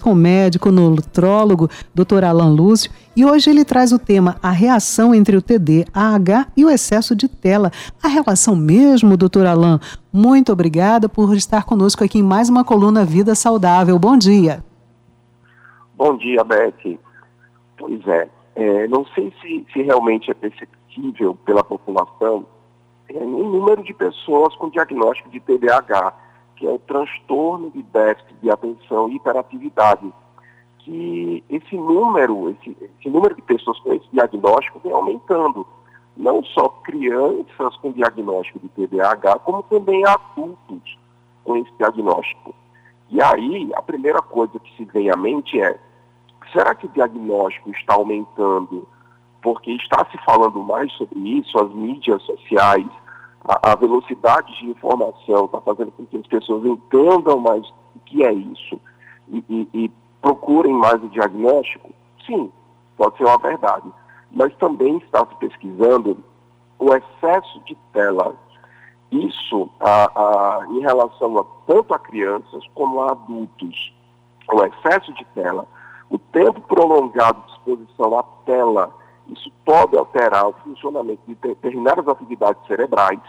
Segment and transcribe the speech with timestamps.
[0.00, 2.24] com o médico nutrólogo Dr.
[2.24, 6.70] Alan Lúcio e hoje ele traz o tema a reação entre o TDAH e o
[6.70, 7.70] excesso de tela.
[8.02, 9.46] A relação mesmo, Dr.
[9.46, 9.78] Alan?
[10.12, 13.98] Muito obrigada por estar conosco aqui em mais uma coluna Vida Saudável.
[13.98, 14.64] Bom dia.
[15.94, 16.98] Bom dia, Beth.
[17.76, 22.46] Pois é, é não sei se, se realmente é perceptível pela população
[23.14, 26.14] é, um número de pessoas com diagnóstico de TDAH
[26.60, 30.12] que é o transtorno de déficit de atenção e hiperatividade,
[30.80, 35.66] que esse número, esse, esse número de pessoas com esse diagnóstico vem aumentando.
[36.14, 40.98] Não só crianças com diagnóstico de TDAH, como também adultos
[41.44, 42.54] com esse diagnóstico.
[43.08, 45.80] E aí, a primeira coisa que se vem à mente é,
[46.52, 48.86] será que o diagnóstico está aumentando
[49.42, 52.86] porque está se falando mais sobre isso, as mídias sociais,
[53.44, 57.66] a, a velocidade de informação está fazendo com que as pessoas entendam mais
[57.96, 58.80] o que é isso
[59.28, 61.90] e, e, e procurem mais o diagnóstico,
[62.26, 62.52] sim,
[62.96, 63.90] pode ser uma verdade.
[64.30, 66.18] Mas também está se pesquisando
[66.78, 68.34] o excesso de tela.
[69.10, 73.92] Isso a, a, em relação a, tanto a crianças como a adultos.
[74.52, 75.66] O excesso de tela,
[76.08, 78.92] o tempo prolongado de exposição à tela
[79.32, 83.20] isso pode alterar o funcionamento de determinadas atividades cerebrais.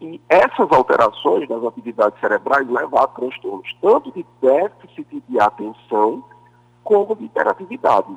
[0.00, 6.22] E essas alterações das atividades cerebrais levam a transtornos tanto de déficit de atenção
[6.84, 8.16] como de hiperatividade.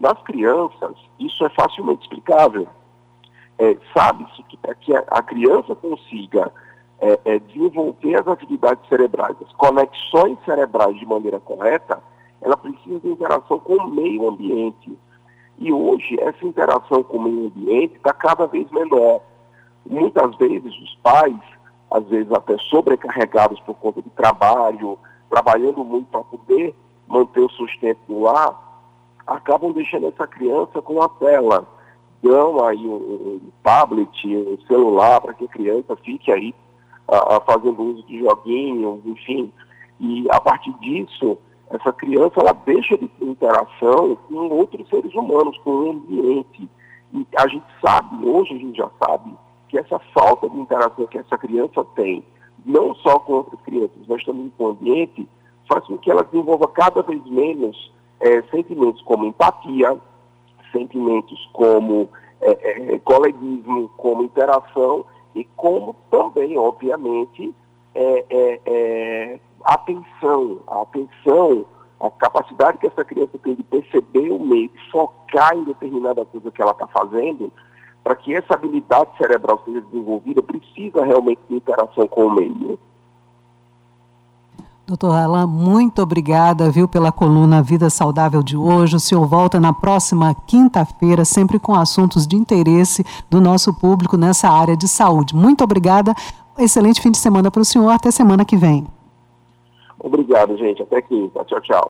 [0.00, 2.66] Nas crianças, isso é facilmente explicável.
[3.58, 6.52] É, Sabe-se que para que a criança consiga
[7.00, 12.02] é, é, desenvolver as atividades cerebrais, as conexões cerebrais de maneira correta,
[12.40, 14.96] ela precisa de interação com o meio ambiente.
[15.58, 19.20] E hoje essa interação com o meio ambiente está cada vez menor.
[19.84, 21.36] Muitas vezes os pais,
[21.90, 24.98] às vezes até sobrecarregados por conta de trabalho,
[25.28, 26.74] trabalhando muito para poder
[27.06, 28.82] manter o sustento do lar,
[29.26, 31.66] acabam deixando essa criança com a tela.
[32.22, 36.54] Dão aí um, um tablet, um celular para que a criança fique aí
[37.08, 39.52] a, fazendo uso de joguinhos, enfim.
[40.00, 41.38] E a partir disso,
[41.70, 46.68] essa criança ela deixa de ter interação com outros seres humanos, com o ambiente.
[47.12, 49.34] E a gente sabe, hoje a gente já sabe,
[49.68, 52.24] que essa falta de interação que essa criança tem,
[52.64, 55.28] não só com outras crianças, mas também com o ambiente,
[55.68, 59.96] faz com que ela desenvolva cada vez menos é, sentimentos como empatia,
[60.72, 62.08] sentimentos como
[62.40, 65.04] é, é, coleguismo, como interação
[65.34, 67.54] e como também, obviamente,
[67.94, 71.66] é, é atenção, a atenção,
[72.00, 76.50] a capacidade que essa criança tem de perceber o meio, de focar em determinada coisa
[76.50, 77.52] que ela está fazendo,
[78.02, 82.78] para que essa habilidade cerebral seja desenvolvida, precisa realmente de interação com o meio.
[84.86, 88.96] Doutor Alan, muito obrigada, viu, pela coluna Vida Saudável de hoje.
[88.96, 94.48] O senhor volta na próxima quinta-feira, sempre com assuntos de interesse do nosso público nessa
[94.48, 95.36] área de saúde.
[95.36, 96.14] Muito obrigada.
[96.56, 97.90] Excelente fim de semana para o senhor.
[97.90, 98.86] Até semana que vem.
[100.00, 100.82] Obrigado, gente.
[100.82, 101.44] Até quinta.
[101.44, 101.86] Tchau, tchau.